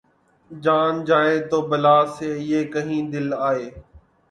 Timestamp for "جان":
0.51-0.93